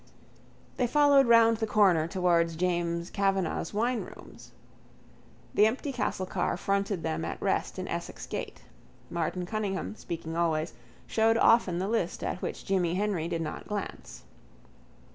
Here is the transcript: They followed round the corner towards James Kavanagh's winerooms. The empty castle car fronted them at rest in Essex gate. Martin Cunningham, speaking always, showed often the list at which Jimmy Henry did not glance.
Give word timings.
They 0.77 0.87
followed 0.87 1.27
round 1.27 1.57
the 1.57 1.67
corner 1.67 2.07
towards 2.07 2.55
James 2.55 3.11
Kavanagh's 3.11 3.71
winerooms. 3.71 4.49
The 5.53 5.67
empty 5.67 5.91
castle 5.91 6.25
car 6.25 6.57
fronted 6.57 7.03
them 7.03 7.23
at 7.23 7.39
rest 7.39 7.77
in 7.77 7.87
Essex 7.87 8.25
gate. 8.25 8.63
Martin 9.11 9.45
Cunningham, 9.45 9.95
speaking 9.95 10.35
always, 10.35 10.73
showed 11.05 11.37
often 11.37 11.77
the 11.77 11.87
list 11.87 12.23
at 12.23 12.41
which 12.41 12.65
Jimmy 12.65 12.95
Henry 12.95 13.27
did 13.27 13.43
not 13.43 13.67
glance. 13.67 14.23